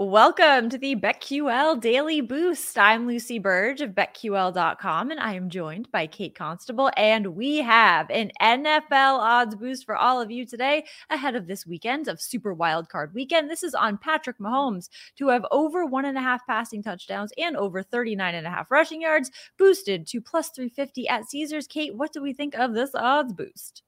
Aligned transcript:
Welcome 0.00 0.70
to 0.70 0.78
the 0.78 0.94
BetQL 0.94 1.80
Daily 1.80 2.20
Boost. 2.20 2.78
I'm 2.78 3.08
Lucy 3.08 3.40
Burge 3.40 3.80
of 3.80 3.96
BetQL.com, 3.96 5.10
and 5.10 5.18
I 5.18 5.32
am 5.32 5.50
joined 5.50 5.90
by 5.90 6.06
Kate 6.06 6.36
Constable. 6.36 6.92
And 6.96 7.34
we 7.34 7.56
have 7.56 8.08
an 8.08 8.30
NFL 8.40 9.18
odds 9.18 9.56
boost 9.56 9.84
for 9.84 9.96
all 9.96 10.20
of 10.20 10.30
you 10.30 10.46
today 10.46 10.84
ahead 11.10 11.34
of 11.34 11.48
this 11.48 11.66
weekend 11.66 12.06
of 12.06 12.20
Super 12.20 12.54
Wildcard 12.54 13.12
Weekend. 13.12 13.50
This 13.50 13.64
is 13.64 13.74
on 13.74 13.98
Patrick 13.98 14.38
Mahomes 14.38 14.88
to 15.16 15.30
have 15.30 15.44
over 15.50 15.84
one 15.84 16.04
and 16.04 16.16
a 16.16 16.20
half 16.20 16.46
passing 16.46 16.80
touchdowns 16.80 17.32
and 17.36 17.56
over 17.56 17.82
39 17.82 18.36
and 18.36 18.46
a 18.46 18.50
half 18.50 18.70
rushing 18.70 19.02
yards, 19.02 19.32
boosted 19.58 20.06
to 20.06 20.20
plus 20.20 20.50
350 20.50 21.08
at 21.08 21.28
Caesars. 21.28 21.66
Kate, 21.66 21.96
what 21.96 22.12
do 22.12 22.22
we 22.22 22.32
think 22.32 22.54
of 22.54 22.72
this 22.72 22.94
odds 22.94 23.32
boost? 23.32 23.82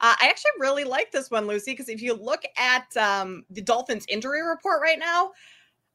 Uh, 0.00 0.14
I 0.20 0.28
actually 0.28 0.52
really 0.58 0.84
like 0.84 1.12
this 1.12 1.30
one, 1.30 1.46
Lucy, 1.46 1.72
because 1.72 1.88
if 1.88 2.00
you 2.00 2.14
look 2.14 2.42
at 2.56 2.96
um, 2.96 3.44
the 3.50 3.60
Dolphins' 3.60 4.06
injury 4.08 4.42
report 4.42 4.80
right 4.80 4.98
now, 4.98 5.32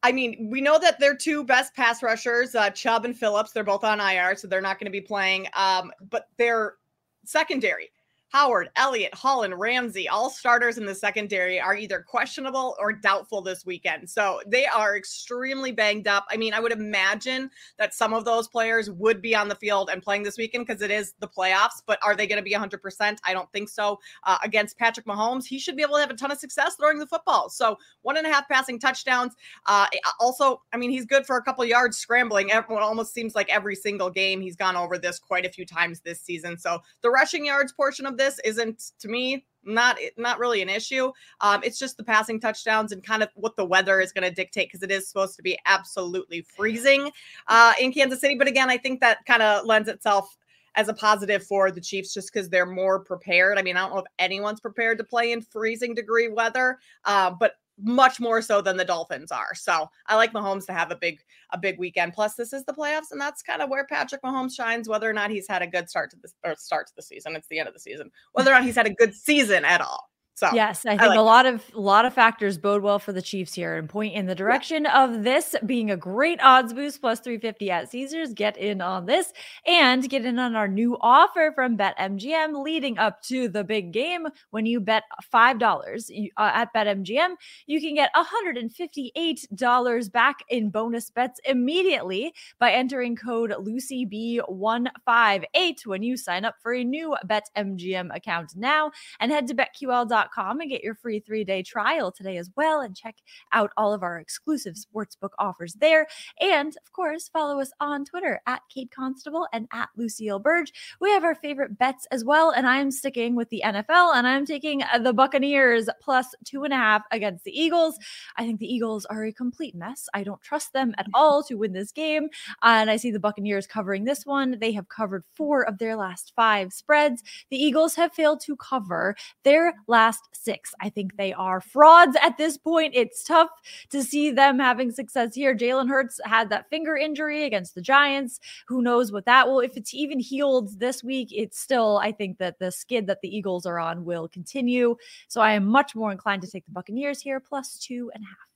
I 0.04 0.12
mean, 0.12 0.50
we 0.52 0.62
know 0.62 0.78
that 0.78 1.00
their 1.00 1.16
two 1.16 1.44
best 1.44 1.74
pass 1.74 2.04
rushers, 2.04 2.54
uh, 2.54 2.70
Chubb 2.70 3.06
and 3.06 3.18
Phillips, 3.18 3.52
they're 3.52 3.64
both 3.64 3.84
on 3.84 4.00
IR, 4.00 4.36
so 4.36 4.48
they're 4.48 4.62
not 4.62 4.78
going 4.78 4.86
to 4.86 4.92
be 4.92 5.02
playing. 5.02 5.48
Um, 5.56 5.92
but 6.12 6.28
their 6.38 6.76
secondary, 7.24 7.90
Howard, 8.36 8.70
Elliott, 8.76 9.16
Holland, 9.16 9.58
Ramsey, 9.58 10.10
all 10.10 10.30
starters 10.30 10.78
in 10.78 10.86
the 10.86 10.94
secondary 10.94 11.58
are 11.58 11.74
either 11.74 12.02
questionable 12.02 12.76
or 12.80 12.92
doubtful 12.92 13.42
this 13.42 13.66
weekend. 13.66 14.10
So 14.10 14.42
they 14.46 14.66
are 14.66 14.98
extremely 14.98 15.72
banged 15.72 16.06
up. 16.06 16.26
I 16.30 16.36
mean, 16.36 16.54
I 16.54 16.60
would 16.60 16.74
imagine 16.74 17.50
that 17.78 17.94
some 17.94 18.14
of 18.14 18.26
those 18.26 18.50
players 18.50 18.92
would 18.92 19.22
be 19.22 19.38
on 19.38 19.48
the 19.48 19.56
field 19.56 19.90
and 19.90 20.04
playing 20.04 20.24
this 20.24 20.38
weekend 20.38 20.68
because 20.68 20.82
it 20.82 20.92
is 20.92 21.14
the 21.22 21.30
playoffs, 21.30 21.82
but 21.88 21.98
are 22.04 22.14
they 22.14 22.28
going 22.28 22.36
to 22.36 22.44
be 22.44 22.52
100%? 22.52 23.18
I 23.24 23.32
don't 23.32 23.50
think 23.54 23.70
so. 23.70 24.00
Uh, 24.26 24.38
against 24.44 24.78
Patrick 24.78 25.06
Mahomes, 25.06 25.46
he 25.46 25.58
should 25.58 25.78
be 25.78 25.82
able 25.84 25.94
to 25.94 26.02
have 26.02 26.12
a 26.12 26.16
ton 26.16 26.30
of 26.30 26.38
success 26.38 26.76
throwing 26.76 27.00
the 27.00 27.08
football. 27.08 27.50
So 27.50 27.78
one 28.02 28.18
and 28.18 28.28
a 28.28 28.30
half 28.30 28.50
passing 28.50 28.80
touchdowns. 28.80 29.34
Uh, 29.66 29.88
also, 30.20 30.62
I 30.74 30.78
mean, 30.78 30.90
he's 30.90 31.06
good 31.06 31.26
for 31.26 31.38
a 31.38 31.42
couple 31.42 31.64
yards 31.64 31.96
scrambling. 31.96 32.52
Everyone 32.52 32.84
almost 32.84 33.14
seems 33.14 33.34
like 33.34 33.48
every 33.48 33.78
single 33.78 34.10
game 34.10 34.42
he's 34.42 34.58
gone 34.58 34.76
over 34.76 34.98
this 34.98 35.20
quite 35.20 35.46
a 35.46 35.50
few 35.50 35.66
times 35.66 36.02
this 36.02 36.20
season. 36.20 36.58
So 36.58 36.80
the 37.02 37.10
rushing 37.10 37.46
yards 37.46 37.72
portion 37.72 38.06
of 38.06 38.18
this 38.18 38.25
this 38.26 38.40
isn't 38.44 38.92
to 39.00 39.08
me 39.08 39.46
not 39.64 39.98
not 40.18 40.40
really 40.40 40.62
an 40.62 40.70
issue. 40.70 41.12
Um, 41.42 41.62
it's 41.64 41.80
just 41.80 41.98
the 41.98 42.04
passing 42.04 42.40
touchdowns 42.40 42.92
and 42.92 43.04
kind 43.04 43.24
of 43.24 43.30
what 43.36 43.56
the 43.56 43.66
weather 43.66 44.00
is 44.00 44.12
going 44.12 44.28
to 44.28 44.34
dictate 44.34 44.68
because 44.68 44.84
it 44.84 44.92
is 44.92 45.08
supposed 45.08 45.36
to 45.36 45.44
be 45.44 45.58
absolutely 45.66 46.42
freezing 46.56 47.12
uh, 47.48 47.74
in 47.80 47.92
Kansas 47.92 48.22
City. 48.22 48.36
But 48.36 48.48
again, 48.48 48.70
I 48.70 48.78
think 48.78 49.00
that 49.02 49.26
kind 49.26 49.42
of 49.42 49.66
lends 49.66 49.90
itself 49.90 50.38
as 50.76 50.90
a 50.90 50.94
positive 50.94 51.44
for 51.44 51.72
the 51.72 51.82
Chiefs 51.82 52.14
just 52.14 52.32
because 52.32 52.50
they're 52.50 52.66
more 52.66 53.00
prepared. 53.00 53.58
I 53.58 53.62
mean, 53.62 53.78
I 53.78 53.82
don't 53.82 53.94
know 53.94 54.00
if 54.00 54.06
anyone's 54.20 54.60
prepared 54.60 54.98
to 54.98 55.04
play 55.04 55.32
in 55.32 55.42
freezing 55.42 55.96
degree 55.96 56.28
weather, 56.28 56.80
uh, 57.06 57.32
but 57.32 57.54
much 57.78 58.20
more 58.20 58.42
so 58.42 58.62
than 58.62 58.78
the 58.78 58.86
Dolphins 58.86 59.32
are. 59.32 59.54
So 59.54 59.90
I 60.08 60.16
like 60.16 60.34
Mahomes 60.34 60.66
to 60.68 60.74
have 60.74 60.92
a 60.92 60.96
big 60.96 61.20
a 61.52 61.58
big 61.58 61.78
weekend. 61.78 62.14
Plus, 62.14 62.36
this 62.36 62.54
is 62.54 62.64
the 62.66 62.74
playoffs, 62.74 63.12
and 63.12 63.20
that's 63.20 63.42
kind 63.42 63.62
of 63.62 63.70
where 63.70 63.86
Patrick 63.86 64.22
Mahomes 64.24 64.56
shines. 64.56 64.90
Whether 64.90 65.10
or 65.10 65.14
not 65.14 65.32
he's 65.32 65.48
had 65.48 65.62
a 65.62 65.68
good 65.68 65.90
start 65.90 66.12
to 66.12 66.18
the 66.22 66.30
or 66.44 66.56
start 66.56 66.88
to 66.88 66.94
the 66.96 67.02
season, 67.02 67.36
it's 67.36 67.48
the 67.48 67.60
end 67.60 67.68
of 67.68 67.74
the 67.74 67.80
season. 67.80 68.12
Whether 68.34 68.52
or 68.52 68.56
not 68.56 68.64
he's 68.64 68.76
had 68.76 68.88
a 68.88 68.94
good 68.94 69.14
season 69.14 69.66
at 69.66 69.82
all. 69.82 70.10
So 70.36 70.50
yes, 70.54 70.86
I 70.86 70.92
think 70.92 71.02
I 71.02 71.08
like 71.08 71.18
a 71.18 71.22
lot 71.22 71.46
of 71.46 71.64
a 71.74 71.80
lot 71.80 72.04
of 72.04 72.14
factors 72.14 72.58
bode 72.58 72.84
well 72.84 73.00
for 73.00 73.14
the 73.14 73.22
Chiefs 73.22 73.54
here 73.54 73.78
and 73.78 73.88
point 73.88 74.16
in 74.16 74.26
the 74.26 74.36
direction 74.36 74.84
yeah. 74.84 75.06
of 75.06 75.24
this 75.24 75.56
being 75.66 75.92
a 75.92 75.96
great 75.96 76.44
odds 76.44 76.74
boost 76.74 77.00
plus 77.00 77.22
350 77.22 77.72
at 77.72 77.90
Caesars. 77.90 78.34
Get 78.34 78.58
in 78.58 78.82
on 78.82 79.06
this 79.06 79.32
and 79.66 80.10
get 80.10 80.26
in 80.26 80.38
on 80.38 80.58
our 80.58 80.68
new 80.68 80.98
offer 81.00 81.54
from 81.56 81.78
BetMGM 81.78 82.62
leading 82.62 82.98
up 82.98 83.22
to 83.24 83.48
the 83.48 83.64
big 83.64 83.94
game. 83.94 84.28
When 84.50 84.66
you 84.66 84.82
bet 84.82 85.04
five 85.24 85.58
dollars 85.58 86.12
uh, 86.36 86.52
at 86.54 86.74
BetMGM, 86.74 87.36
you 87.66 87.80
can 87.80 87.96
get 87.96 88.10
158 88.14 89.48
dollars 89.56 90.10
back 90.10 90.40
in 90.50 90.70
bonus 90.70 91.12
bets 91.12 91.40
immediately 91.46 92.34
by 92.60 92.74
entering 92.74 93.16
code 93.16 93.52
LucyB158 93.52 95.86
when 95.86 96.04
you 96.04 96.18
sign 96.18 96.44
up 96.44 96.56
for 96.62 96.74
a 96.74 96.84
new 96.84 97.16
BetMGM 97.26 98.14
account 98.14 98.58
now 98.58 98.92
and 99.22 99.32
head 99.32 99.48
to 99.48 99.56
BetQL.com 99.56 100.25
and 100.36 100.70
get 100.70 100.84
your 100.84 100.96
free 100.96 101.20
three 101.20 101.44
day 101.44 101.64
trial 101.64 102.12
today 102.12 102.38
as 102.38 102.50
well. 102.56 102.82
And 102.82 102.96
check 102.96 103.16
out 103.52 103.72
all 103.78 103.94
of 103.94 104.04
our 104.04 104.20
exclusive 104.20 104.76
sportsbook 104.76 105.32
offers 105.40 105.74
there. 105.76 106.08
And 106.40 106.76
of 106.86 106.92
course, 106.92 107.30
follow 107.30 107.60
us 107.60 107.72
on 107.80 108.06
Twitter 108.06 108.42
at 108.48 108.62
Kate 108.74 108.92
Constable 108.92 109.48
and 109.54 109.68
at 109.72 109.90
Lucille 109.96 110.40
Burge. 110.40 110.72
We 111.00 111.10
have 111.12 111.24
our 111.24 111.36
favorite 111.36 111.78
bets 111.78 112.08
as 112.12 112.24
well. 112.24 112.52
And 112.52 112.68
I'm 112.68 112.92
sticking 112.92 113.36
with 113.36 113.50
the 113.50 113.62
NFL 113.66 114.16
and 114.16 114.28
I'm 114.28 114.46
taking 114.46 114.84
uh, 114.84 115.00
the 115.00 115.14
Buccaneers 115.14 115.90
plus 116.02 116.34
two 116.44 116.64
and 116.64 116.74
a 116.74 116.78
half 116.78 117.04
against 117.12 117.44
the 117.44 117.60
Eagles. 117.60 117.98
I 118.38 118.46
think 118.46 118.60
the 118.60 118.74
Eagles 118.74 119.06
are 119.06 119.26
a 119.26 119.32
complete 119.32 119.76
mess. 119.76 120.08
I 120.14 120.24
don't 120.24 120.42
trust 120.42 120.74
them 120.74 120.94
at 120.98 121.08
all 121.14 121.44
to 121.44 121.56
win 121.56 121.74
this 121.74 121.92
game. 121.92 122.30
And 122.62 122.90
I 122.90 122.98
see 122.98 123.12
the 123.12 123.20
Buccaneers 123.20 123.68
covering 123.68 124.06
this 124.06 124.26
one. 124.26 124.58
They 124.60 124.72
have 124.74 124.90
covered 124.90 125.24
four 125.34 125.64
of 125.64 125.78
their 125.78 125.96
last 125.96 126.34
five 126.36 126.74
spreads. 126.74 127.24
The 127.50 127.58
Eagles 127.58 127.96
have 127.96 128.14
failed 128.14 128.42
to 128.42 128.56
cover 128.56 129.16
their 129.44 129.74
last 129.88 130.15
last 130.16 130.44
six. 130.46 130.74
I 130.82 130.90
think 130.90 131.18
they 131.18 131.34
are 131.34 131.60
frauds 131.62 132.16
at 132.22 132.38
this 132.38 132.58
point. 132.58 132.94
It's 132.96 133.24
tough 133.24 133.50
to 133.90 134.04
see 134.04 134.32
them 134.32 134.60
having 134.60 134.92
success 134.92 135.36
here. 135.36 135.56
Jalen 135.56 135.90
Hurts 135.90 136.20
had 136.26 136.50
that 136.50 136.70
finger 136.70 136.96
injury 136.96 137.46
against 137.46 137.76
the 137.76 137.82
Giants. 137.82 138.40
Who 138.68 138.82
knows 138.82 139.12
what 139.12 139.26
that 139.26 139.48
will, 139.48 139.60
if 139.60 139.76
it's 139.76 139.94
even 139.94 140.20
healed 140.20 140.80
this 140.80 141.04
week, 141.04 141.30
it's 141.32 141.60
still, 141.60 141.98
I 141.98 142.12
think 142.12 142.38
that 142.38 142.60
the 142.60 142.72
skid 142.72 143.08
that 143.08 143.22
the 143.22 143.36
Eagles 143.36 143.66
are 143.66 143.80
on 143.80 144.06
will 144.06 144.28
continue. 144.28 144.96
So 145.28 145.42
I 145.42 145.54
am 145.54 145.66
much 145.66 145.96
more 145.96 146.12
inclined 146.12 146.44
to 146.44 146.52
take 146.52 146.66
the 146.66 146.72
Buccaneers 146.72 147.22
here, 147.22 147.40
plus 147.40 147.78
two 147.78 148.12
and 148.14 148.24
a 148.24 148.28
half. 148.28 148.55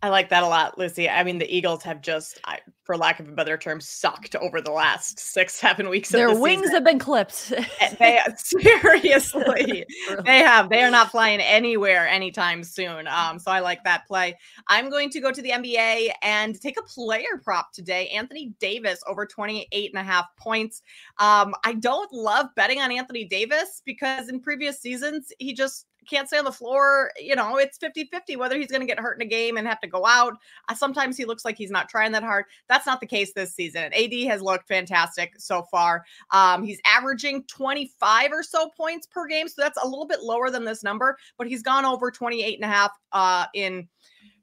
I 0.00 0.10
like 0.10 0.28
that 0.28 0.44
a 0.44 0.46
lot, 0.46 0.78
Lucy. 0.78 1.08
I 1.08 1.24
mean, 1.24 1.38
the 1.38 1.56
Eagles 1.56 1.82
have 1.82 2.00
just, 2.00 2.40
for 2.84 2.96
lack 2.96 3.18
of 3.18 3.28
a 3.28 3.32
better 3.32 3.58
term, 3.58 3.80
sucked 3.80 4.36
over 4.36 4.60
the 4.60 4.70
last 4.70 5.18
six, 5.18 5.54
seven 5.54 5.88
weeks. 5.88 6.10
Their 6.10 6.32
the 6.32 6.40
wings 6.40 6.62
season. 6.62 6.74
have 6.74 6.84
been 6.84 7.00
clipped. 7.00 7.52
Eh, 7.80 7.94
they 7.98 8.20
seriously, 8.36 9.84
they 10.24 10.38
have. 10.38 10.68
They 10.68 10.82
are 10.82 10.90
not 10.90 11.10
flying 11.10 11.40
anywhere 11.40 12.06
anytime 12.06 12.62
soon. 12.62 13.08
Um, 13.08 13.40
so 13.40 13.50
I 13.50 13.58
like 13.58 13.82
that 13.84 14.06
play. 14.06 14.38
I'm 14.68 14.88
going 14.88 15.10
to 15.10 15.20
go 15.20 15.32
to 15.32 15.42
the 15.42 15.50
NBA 15.50 16.12
and 16.22 16.60
take 16.60 16.78
a 16.78 16.82
player 16.82 17.40
prop 17.42 17.72
today. 17.72 18.08
Anthony 18.08 18.54
Davis 18.60 19.02
over 19.08 19.26
28 19.26 19.90
and 19.92 20.00
a 20.00 20.04
half 20.04 20.26
points. 20.36 20.82
Um, 21.18 21.54
I 21.64 21.74
don't 21.74 22.12
love 22.12 22.46
betting 22.54 22.80
on 22.80 22.92
Anthony 22.92 23.24
Davis 23.24 23.82
because 23.84 24.28
in 24.28 24.40
previous 24.40 24.80
seasons 24.80 25.32
he 25.40 25.54
just 25.54 25.86
can't 26.08 26.28
stay 26.28 26.38
on 26.38 26.44
the 26.44 26.52
floor. 26.52 27.10
You 27.18 27.36
know, 27.36 27.56
it's 27.56 27.78
50 27.78 28.04
50 28.04 28.36
whether 28.36 28.56
he's 28.56 28.68
going 28.68 28.80
to 28.80 28.86
get 28.86 28.98
hurt 28.98 29.20
in 29.20 29.26
a 29.26 29.28
game 29.28 29.56
and 29.56 29.66
have 29.66 29.80
to 29.80 29.86
go 29.86 30.06
out. 30.06 30.34
Sometimes 30.74 31.16
he 31.16 31.24
looks 31.24 31.44
like 31.44 31.56
he's 31.56 31.70
not 31.70 31.88
trying 31.88 32.12
that 32.12 32.22
hard. 32.22 32.44
That's 32.68 32.86
not 32.86 33.00
the 33.00 33.06
case 33.06 33.32
this 33.32 33.54
season. 33.54 33.92
AD 33.92 34.12
has 34.28 34.42
looked 34.42 34.68
fantastic 34.68 35.34
so 35.38 35.62
far. 35.70 36.04
Um, 36.30 36.62
he's 36.62 36.80
averaging 36.84 37.44
25 37.44 38.32
or 38.32 38.42
so 38.42 38.70
points 38.76 39.06
per 39.06 39.26
game. 39.26 39.48
So 39.48 39.62
that's 39.62 39.78
a 39.82 39.86
little 39.86 40.06
bit 40.06 40.22
lower 40.22 40.50
than 40.50 40.64
this 40.64 40.82
number, 40.82 41.16
but 41.36 41.46
he's 41.46 41.62
gone 41.62 41.84
over 41.84 42.10
28 42.10 42.54
and 42.54 42.64
a 42.64 42.74
half 42.74 42.92
uh, 43.12 43.46
in 43.54 43.88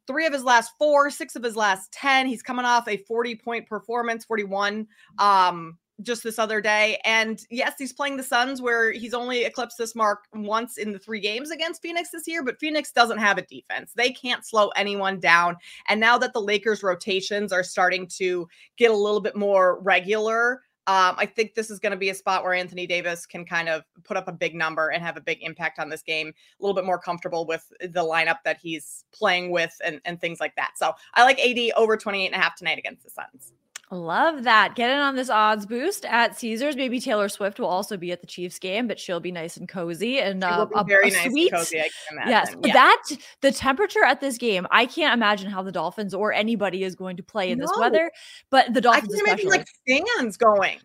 three 0.08 0.26
of 0.26 0.34
his 0.34 0.44
last 0.44 0.74
four, 0.78 1.10
six 1.10 1.36
of 1.36 1.44
his 1.44 1.56
last 1.56 1.92
10. 1.92 2.28
He's 2.28 2.44
coming 2.44 2.66
off 2.66 2.88
a 2.88 2.98
40 2.98 3.36
point 3.36 3.68
performance, 3.68 4.26
41. 4.26 4.88
Um, 5.18 5.78
just 6.02 6.24
this 6.24 6.40
other 6.40 6.62
day. 6.62 7.00
And 7.06 7.42
yes, 7.50 7.74
he's 7.78 7.94
playing 7.94 8.18
the 8.18 8.24
Suns 8.24 8.62
where 8.62 8.92
he's 8.92 9.14
only 9.14 9.46
eclipsed 9.46 9.78
this 9.78 9.96
mark 9.96 10.26
once 10.34 10.78
in 10.78 10.92
the 10.92 11.00
three 11.00 11.20
games 11.20 11.52
against 11.52 11.82
Phoenix 11.82 12.10
this 12.12 12.28
year, 12.28 12.44
but 12.44 12.60
Phoenix 12.60 12.92
doesn't 12.92 13.18
have 13.18 13.38
a 13.38 13.44
defense. 13.44 13.94
They 13.96 14.12
can't 14.12 14.46
slow 14.46 14.70
anyone 14.70 15.20
down. 15.20 15.58
And 15.88 16.00
now 16.00 16.18
that 16.18 16.34
the 16.34 16.42
Lakers 16.42 16.84
rotations 16.84 17.54
are 17.54 17.64
starting 17.64 18.08
to 18.18 18.48
get 18.78 18.92
a 18.92 18.96
little 18.96 19.22
bit 19.22 19.36
more 19.36 19.80
regular, 19.82 20.62
um, 20.88 21.16
I 21.18 21.26
think 21.26 21.56
this 21.56 21.72
is 21.72 21.80
going 21.80 21.92
to 21.92 21.98
be 21.98 22.10
a 22.10 22.14
spot 22.14 22.44
where 22.44 22.54
Anthony 22.54 22.86
Davis 22.86 23.26
can 23.26 23.44
kind 23.44 23.70
of 23.70 23.84
put 24.04 24.18
up 24.18 24.28
a 24.28 24.32
big 24.32 24.54
number 24.54 24.90
and 24.90 25.04
have 25.04 25.18
a 25.18 25.22
big 25.22 25.40
impact 25.42 25.80
on 25.80 25.90
this 25.90 26.04
game, 26.04 26.28
a 26.28 26.64
little 26.64 26.76
bit 26.76 26.86
more 26.86 27.00
comfortable 27.00 27.48
with 27.48 27.68
the 27.80 28.04
lineup 28.04 28.38
that 28.46 28.60
he's 28.62 29.04
playing 29.12 29.50
with 29.50 29.76
and, 29.84 30.00
and 30.06 30.22
things 30.22 30.40
like 30.40 30.56
that. 30.58 30.74
So 30.76 30.94
I 31.16 31.24
like 31.24 31.40
AD 31.40 31.72
over 31.76 31.98
28 31.98 32.28
and 32.28 32.36
a 32.36 32.38
half 32.38 32.56
tonight 32.56 32.78
against 32.78 33.04
the 33.04 33.10
Suns. 33.10 33.54
Love 33.92 34.44
that. 34.46 34.76
Get 34.76 34.90
in 34.90 34.98
on 34.98 35.16
this 35.16 35.30
odds 35.30 35.66
boost 35.68 36.06
at 36.06 36.38
Caesars. 36.40 36.76
Maybe 36.76 37.00
Taylor 37.00 37.30
Swift 37.30 37.60
will 37.60 37.68
also 37.68 37.98
be 37.98 38.12
at 38.12 38.20
the 38.20 38.26
Chiefs 38.28 38.58
game, 38.58 38.88
but 38.88 39.00
she'll 39.00 39.20
be 39.20 39.32
nice 39.32 39.58
and 39.58 39.70
cozy 39.70 40.20
and 40.20 40.44
uh, 40.44 40.66
a, 40.76 40.84
very 40.84 41.10
a 41.10 41.14
nice 41.14 41.30
suite. 41.30 41.52
and 41.52 41.60
cozy. 41.60 41.80
I 41.80 41.90
can 42.10 42.28
Yes. 42.30 42.56
Yeah. 42.64 42.74
that 42.74 43.04
the 43.42 43.52
temperature 43.52 44.04
at 44.04 44.22
this 44.22 44.40
game, 44.40 44.66
I 44.72 44.88
can't 44.88 45.14
imagine 45.14 45.52
how 45.52 45.62
the 45.62 45.72
Dolphins 45.72 46.16
or 46.16 46.34
anybody 46.34 46.84
is 46.84 46.96
going 46.96 47.16
to 47.18 47.24
play 47.24 47.52
in 47.52 47.60
this 47.60 47.72
weather, 47.78 48.12
but 48.50 48.74
the 48.74 48.80
I 48.80 48.82
Dolphins 48.82 49.14
can 49.16 49.26
imagine 49.28 49.50
like 49.50 49.68
fans 49.88 50.36
going. 50.36 50.80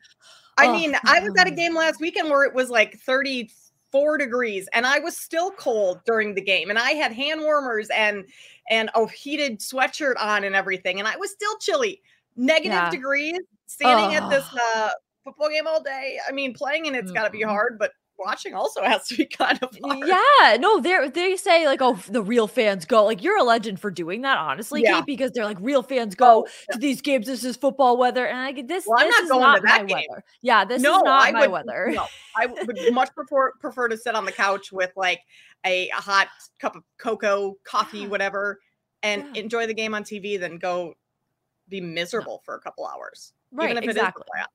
I 0.59 0.67
Oh, 0.67 0.73
mean, 0.73 0.95
I 1.05 1.21
was 1.21 1.33
at 1.39 1.47
a 1.47 1.53
game 1.53 1.75
last 1.75 2.01
weekend 2.01 2.29
where 2.29 2.45
it 2.45 2.53
was 2.55 2.69
like 2.69 2.99
34 2.99 4.19
degrees 4.19 4.69
and 4.75 4.85
I 4.87 4.99
was 4.99 5.17
still 5.17 5.51
cold 5.53 6.01
during 6.05 6.35
the 6.35 6.43
game 6.43 6.69
and 6.69 6.79
I 6.79 6.91
had 6.91 7.13
hand 7.13 7.41
warmers 7.41 7.89
and 7.97 8.27
and 8.69 8.91
a 8.95 9.09
heated 9.09 9.61
sweatshirt 9.61 10.15
on 10.21 10.45
and 10.45 10.55
everything 10.55 10.99
and 10.99 11.09
I 11.09 11.17
was 11.17 11.31
still 11.31 11.57
chilly. 11.59 12.03
Negative 12.37 12.73
Yeah. 12.73 12.91
degrees 12.91 13.39
standing 13.67 14.15
at 14.17 14.29
this 14.31 14.45
uh 14.75 14.91
football 15.25 15.49
game 15.51 15.67
all 15.67 15.83
day. 15.83 16.19
I 16.29 16.33
mean, 16.33 16.55
playing 16.55 16.87
in 16.87 16.95
it's 16.95 17.13
got 17.13 17.25
to 17.25 17.31
be 17.31 17.41
Mm. 17.41 17.49
hard, 17.49 17.79
but 17.79 17.93
watching 18.19 18.55
also 18.55 18.83
has 18.85 19.07
to 19.09 19.17
be 19.17 19.27
kind 19.27 19.59
of 19.63 19.71
hard. 19.83 20.07
Yeah, 20.09 20.57
no, 20.59 20.81
they 20.81 21.09
they 21.09 21.37
say 21.37 21.67
like, 21.67 21.81
oh, 21.83 21.95
the 22.09 22.23
real 22.23 22.47
fans 22.47 22.85
go. 22.87 23.05
Like, 23.05 23.23
you're 23.23 23.39
a 23.39 23.43
legend 23.43 23.81
for 23.81 23.91
doing 23.91 24.23
that, 24.23 24.39
honestly, 24.39 24.83
Yeah. 24.83 24.97
Kate, 24.97 25.07
because 25.07 25.31
they're 25.33 25.45
like, 25.45 25.59
real 25.61 25.83
fans 25.83 26.15
go 26.15 26.47
Oh, 26.47 26.49
to 26.73 26.79
these 26.79 27.01
games. 27.01 27.27
This 27.27 27.45
is 27.45 27.57
football 27.57 27.97
weather, 27.97 28.27
and 28.27 28.39
I 28.39 28.53
get 28.53 28.69
this. 28.69 28.87
Well, 28.87 28.99
I'm 29.01 29.09
not 29.09 29.23
is 29.23 29.29
going 29.31 29.41
to 29.43 29.47
not 29.47 29.63
that 29.63 29.83
my 29.83 29.87
game. 29.87 30.07
weather. 30.11 30.25
Yeah, 30.43 30.65
this 30.65 30.83
no, 30.83 30.97
is 30.99 31.03
not 31.05 31.29
I 31.29 31.33
my 31.33 31.41
would, 31.43 31.51
weather. 31.51 31.93
No, 31.95 32.07
I 32.37 32.47
would 32.47 32.79
much 32.93 33.15
prefer 33.15 33.53
prefer 33.61 33.89
to 33.89 33.97
sit 33.97 34.15
on 34.15 34.25
the 34.25 34.33
couch 34.33 34.71
with 34.73 34.93
like 34.97 35.21
a, 35.67 35.89
a 35.91 35.95
hot 35.97 36.29
cup 36.59 36.77
of 36.77 36.83
cocoa, 36.99 37.57
coffee, 37.65 37.99
Yeah. 38.01 38.09
whatever, 38.09 38.59
and 39.03 39.25
Yeah. 39.35 39.43
enjoy 39.43 39.67
the 39.67 39.75
game 39.75 39.95
on 39.95 40.03
TV 40.05 40.39
than 40.39 40.59
go 40.59 40.95
be 41.71 41.81
miserable 41.81 42.43
for 42.45 42.55
a 42.55 42.61
couple 42.61 42.87
hours. 42.87 43.33
Right, 43.53 43.71
even 43.71 43.85
if 43.85 43.91
exactly. 43.91 44.25
it 44.37 44.41
is. 44.41 44.47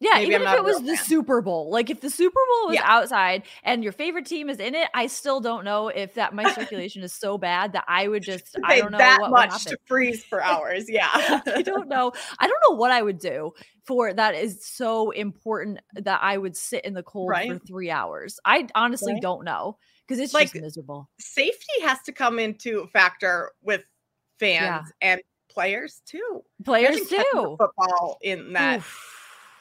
Yeah, 0.00 0.14
Maybe 0.14 0.34
even 0.34 0.48
I'm 0.48 0.54
if 0.54 0.58
it 0.58 0.64
was 0.64 0.80
the 0.80 0.96
fan. 0.96 1.04
Super 1.04 1.40
Bowl, 1.42 1.70
like 1.70 1.88
if 1.88 2.00
the 2.00 2.10
Super 2.10 2.40
Bowl 2.50 2.68
was 2.70 2.74
Yeah. 2.74 2.82
outside 2.84 3.44
and 3.62 3.84
your 3.84 3.92
favorite 3.92 4.26
team 4.26 4.50
is 4.50 4.58
in 4.58 4.74
it, 4.74 4.88
I 4.94 5.06
still 5.06 5.38
don't 5.40 5.64
know 5.64 5.86
if 5.88 6.14
that 6.14 6.34
my 6.34 6.52
circulation 6.54 7.04
is 7.04 7.12
so 7.12 7.38
bad 7.38 7.74
that 7.74 7.84
I 7.86 8.08
would 8.08 8.24
just 8.24 8.56
I 8.64 8.80
don't 8.80 8.90
know 8.90 8.98
that 8.98 9.20
what 9.20 9.30
much 9.30 9.64
to 9.66 9.76
freeze 9.86 10.24
for 10.24 10.42
hours. 10.42 10.86
Yeah. 10.88 11.08
I 11.12 11.62
don't 11.62 11.88
know. 11.88 12.10
I 12.40 12.48
don't 12.48 12.58
know 12.68 12.74
what 12.76 12.90
I 12.90 13.00
would 13.00 13.20
do 13.20 13.52
for 13.86 14.12
that 14.12 14.34
is 14.34 14.66
so 14.66 15.12
important 15.12 15.78
that 15.94 16.18
I 16.20 16.36
would 16.36 16.56
sit 16.56 16.84
in 16.84 16.94
the 16.94 17.04
cold 17.04 17.32
for 17.46 17.58
three 17.60 17.90
hours. 17.92 18.40
I 18.44 18.66
honestly 18.74 19.12
Right. 19.12 19.22
don't 19.22 19.44
know 19.44 19.78
because 20.08 20.18
it's 20.18 20.34
Like, 20.34 20.50
just 20.52 20.60
miserable. 20.60 21.10
Safety 21.20 21.80
has 21.82 22.02
to 22.06 22.12
come 22.12 22.40
into 22.40 22.88
factor 22.92 23.52
with 23.62 23.84
fans 24.40 24.62
Yeah. 25.00 25.10
and 25.12 25.22
players 25.48 26.02
too. 26.06 26.42
Players 26.64 26.96
Imagine 26.96 27.08
catching 27.08 27.40
the 27.42 27.48
too. 27.48 27.56
Football 27.58 28.18
in 28.22 28.52
that, 28.54 28.78
Oof. 28.78 29.08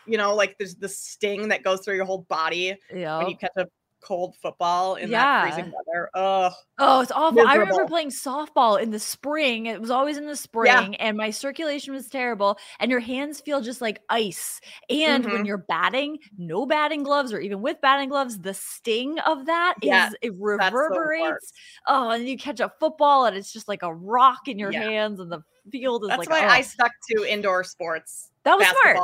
you 0.08 0.18
know, 0.18 0.36
like 0.36 0.58
there's 0.58 0.76
the 0.76 0.90
sting 0.90 1.48
that 1.50 1.64
goes 1.64 1.82
through 1.82 1.96
your 1.96 2.06
whole 2.06 2.24
body 2.30 2.76
when 3.18 3.28
you 3.28 3.38
catch 3.38 3.52
a 3.58 3.68
cold 4.04 4.36
football 4.42 4.96
in 4.96 5.10
Yeah. 5.10 5.20
that 5.24 5.42
freezing 5.42 5.72
weather. 5.72 6.10
Ugh. 6.16 6.54
Oh, 6.84 7.00
it's 7.02 7.12
awful. 7.12 7.44
I 7.44 7.56
remember 7.58 7.86
playing 7.86 8.10
softball 8.10 8.82
in 8.82 8.90
the 8.90 8.98
spring. 8.98 9.68
It 9.68 9.80
was 9.80 9.92
always 9.92 10.18
in 10.18 10.26
the 10.26 10.36
spring, 10.36 10.96
and 10.96 11.16
my 11.16 11.30
circulation 11.30 11.94
was 11.94 12.10
terrible. 12.10 12.58
And 12.80 12.90
your 12.90 13.00
hands 13.00 13.40
feel 13.40 13.62
just 13.62 13.82
like 13.82 14.02
ice. 14.10 14.60
And 14.90 15.32
when 15.32 15.42
Mhm. 15.42 15.46
you're 15.46 15.60
batting, 15.60 16.18
no 16.40 16.66
batting 16.66 17.04
gloves, 17.04 17.34
or 17.34 17.40
even 17.40 17.62
with 17.62 17.80
batting 17.82 18.10
gloves, 18.10 18.40
the 18.40 18.56
sting 18.56 19.20
of 19.20 19.46
that 19.46 19.76
is 19.84 19.90
Yeah, 19.90 20.10
it 20.24 20.34
reverberates. 20.40 21.52
oh, 21.88 22.10
and 22.10 22.28
you 22.28 22.36
catch 22.36 22.60
a 22.60 22.72
football, 22.80 23.26
and 23.26 23.38
it's 23.38 23.54
just 23.54 23.68
like 23.68 23.84
a 23.84 23.94
rock 23.94 24.48
in 24.48 24.58
your 24.58 24.72
Yeah. 24.72 24.82
hands, 24.82 25.20
and 25.20 25.32
the 25.32 25.42
field 25.70 26.04
is 26.04 26.10
That's 26.10 26.20
like. 26.20 26.30
why 26.30 26.46
oh. 26.46 26.50
I 26.50 26.62
stuck 26.62 26.92
to 27.12 27.26
indoor 27.26 27.64
sports. 27.64 28.30
that 28.44 28.58
was 28.58 28.68
smart. 28.68 29.00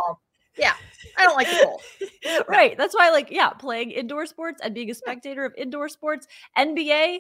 Yeah. 0.58 0.74
I 1.18 1.24
don't 1.24 1.36
like 1.36 1.48
the 1.48 1.64
cold. 1.64 1.82
right. 2.48 2.76
That's 2.78 2.96
why, 2.96 3.12
like, 3.12 3.30
yeah, 3.30 3.50
playing 3.50 3.92
indoor 3.92 4.26
sports 4.26 4.60
and 4.64 4.74
being 4.74 4.90
a 4.90 4.96
spectator 4.96 5.46
of 5.46 5.54
indoor 5.58 5.88
sports, 5.90 6.28
NBA. 6.58 7.20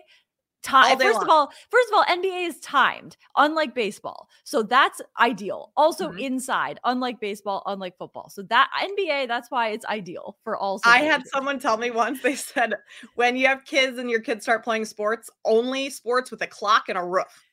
Time. 0.63 0.97
First 0.99 1.21
of 1.21 1.29
all, 1.29 1.53
first 1.69 1.89
of 1.89 1.97
all, 1.97 2.03
NBA 2.05 2.47
is 2.47 2.59
timed, 2.59 3.15
unlike 3.37 3.75
baseball, 3.75 4.27
so 4.43 4.63
that's 4.63 4.99
ideal. 5.19 5.71
Also 5.77 6.09
Mhm. 6.09 6.19
inside, 6.19 6.79
unlike 6.83 7.19
baseball, 7.21 7.61
unlike 7.67 7.95
football. 7.97 8.27
So 8.29 8.41
that 8.41 8.69
NBA, 8.81 9.27
that's 9.27 9.49
why 9.51 9.69
it's 9.69 9.85
ideal 9.85 10.35
for 10.43 10.57
all. 10.57 10.81
I 10.83 11.03
had 11.03 11.25
someone 11.27 11.59
tell 11.59 11.77
me 11.77 11.91
once, 11.91 12.21
they 12.21 12.35
said, 12.35 12.73
when 13.13 13.37
you 13.37 13.47
have 13.47 13.63
kids 13.65 13.99
and 13.99 14.09
your 14.09 14.19
kids 14.19 14.43
start 14.43 14.63
playing 14.63 14.85
sports, 14.85 15.29
only 15.45 15.89
sports 15.91 16.31
with 16.31 16.41
a 16.41 16.47
clock 16.47 16.89
and 16.89 16.97
a 16.97 17.03
roof. 17.03 17.45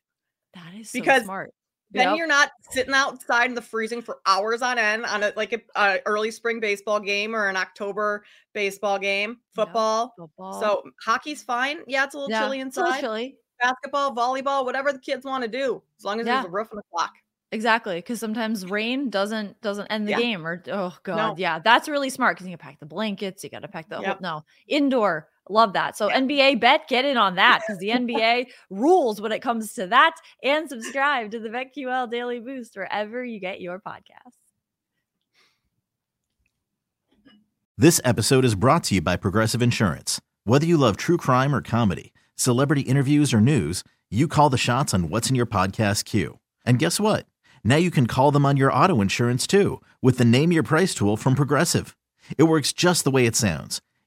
That 0.54 0.74
is 0.74 0.90
so 0.90 0.98
because 0.98 1.24
smart. 1.24 1.52
Then 1.94 2.08
Yep. 2.10 2.18
you're 2.18 2.26
not 2.26 2.50
sitting 2.70 2.92
outside 2.92 3.46
in 3.48 3.54
the 3.54 3.62
freezing 3.62 4.02
for 4.02 4.18
hours 4.26 4.60
on 4.62 4.78
end 4.78 5.06
on 5.06 5.22
a 5.22 5.32
like 5.36 5.52
a, 5.52 5.60
a 5.76 6.00
early 6.06 6.30
spring 6.32 6.58
baseball 6.60 6.98
game 7.00 7.34
or 7.34 7.48
an 7.48 7.56
October 7.56 8.24
baseball 8.52 8.98
game, 8.98 9.30
Yep. 9.30 9.38
football. 9.54 10.14
football. 10.18 10.60
So 10.60 10.82
hockey's 11.04 11.42
fine. 11.42 11.78
Yeah, 11.86 12.04
it's 12.04 12.14
a 12.14 12.18
little 12.18 12.30
yeah, 12.30 12.42
chilly 12.42 12.60
it's 12.60 12.76
a 12.76 12.80
little 12.80 12.92
inside. 12.94 13.00
chilly. 13.00 13.36
Basketball, 13.62 14.14
volleyball, 14.14 14.64
whatever 14.64 14.92
the 14.92 14.98
kids 14.98 15.24
want 15.24 15.42
to 15.44 15.48
do, 15.48 15.80
as 15.98 16.04
long 16.04 16.20
as 16.20 16.26
Yeah. 16.26 16.34
there's 16.42 16.46
a 16.46 16.50
roof 16.50 16.68
and 16.72 16.80
a 16.80 16.82
clock. 16.92 17.12
Exactly, 17.52 17.96
because 17.96 18.18
sometimes 18.18 18.68
rain 18.68 19.10
doesn't 19.10 19.60
doesn't 19.60 19.86
end 19.86 20.08
the 20.08 20.10
Yeah. 20.10 20.18
game, 20.18 20.44
or 20.44 20.60
oh 20.72 20.96
god, 21.04 21.16
No. 21.16 21.34
yeah, 21.38 21.60
that's 21.60 21.88
really 21.88 22.10
smart 22.10 22.36
because 22.36 22.48
you 22.48 22.56
can 22.56 22.58
pack 22.66 22.80
the 22.80 22.86
blankets, 22.86 23.44
you 23.44 23.50
got 23.50 23.60
to 23.62 23.68
pack 23.68 23.88
the 23.88 24.02
whole 24.02 24.16
no 24.20 24.44
indoor. 24.66 25.28
Love 25.50 25.74
that. 25.74 25.96
So 25.96 26.08
Yeah. 26.08 26.20
NBA 26.20 26.60
bet, 26.60 26.88
get 26.88 27.04
in 27.04 27.16
on 27.16 27.34
that 27.36 27.62
because 27.66 27.78
the 27.78 27.88
NBA 27.88 28.46
rules 28.70 29.20
when 29.20 29.32
it 29.32 29.40
comes 29.40 29.74
to 29.74 29.86
that. 29.88 30.14
And 30.42 30.68
subscribe 30.68 31.30
to 31.32 31.38
the 31.38 31.48
BetQL 31.48 32.10
Daily 32.10 32.40
Boost 32.40 32.76
wherever 32.76 33.24
you 33.24 33.40
get 33.40 33.60
your 33.60 33.78
podcasts. 33.78 34.38
This 37.76 38.00
episode 38.04 38.44
is 38.44 38.54
brought 38.54 38.84
to 38.84 38.94
you 38.94 39.00
by 39.00 39.16
Progressive 39.16 39.60
Insurance. 39.60 40.20
Whether 40.44 40.64
you 40.64 40.76
love 40.76 40.96
true 40.96 41.16
crime 41.16 41.52
or 41.54 41.60
comedy, 41.60 42.12
celebrity 42.36 42.82
interviews 42.82 43.34
or 43.34 43.40
news, 43.40 43.82
you 44.10 44.28
call 44.28 44.48
the 44.48 44.56
shots 44.56 44.94
on 44.94 45.08
what's 45.08 45.28
in 45.28 45.34
your 45.34 45.46
podcast 45.46 46.04
queue. 46.04 46.38
And 46.64 46.78
guess 46.78 47.00
what? 47.00 47.26
Now 47.64 47.76
you 47.76 47.90
can 47.90 48.06
call 48.06 48.30
them 48.30 48.46
on 48.46 48.56
your 48.56 48.72
auto 48.72 49.00
insurance 49.00 49.46
too 49.46 49.80
with 50.00 50.18
the 50.18 50.24
Name 50.24 50.52
Your 50.52 50.62
Price 50.62 50.94
tool 50.94 51.16
from 51.16 51.34
Progressive. 51.34 51.96
It 52.38 52.44
works 52.44 52.72
just 52.72 53.02
the 53.02 53.10
way 53.10 53.26
it 53.26 53.34
sounds. 53.34 53.80